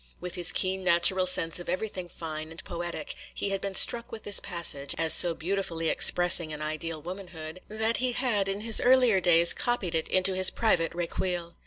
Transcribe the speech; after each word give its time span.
With 0.19 0.33
his 0.33 0.51
keen 0.51 0.83
natural 0.83 1.27
sense 1.27 1.59
of 1.59 1.69
everything 1.69 2.07
fine 2.09 2.49
and 2.49 2.63
poetic, 2.65 3.13
he 3.35 3.51
had 3.51 3.61
been 3.61 3.75
struck 3.75 4.11
with 4.11 4.23
this 4.23 4.39
passage, 4.39 4.95
as 4.97 5.13
so 5.13 5.35
beautifully 5.35 5.89
expressing 5.89 6.51
an 6.51 6.59
ideal 6.59 6.99
womanhood, 6.99 7.59
that 7.67 7.97
he 7.97 8.13
had 8.13 8.47
in 8.47 8.61
his 8.61 8.81
earlier 8.81 9.21
days 9.21 9.53
copied 9.53 9.93
it 9.93 10.07
in 10.07 10.23
his 10.25 10.49
private 10.49 10.91
recueil. 10.95 11.53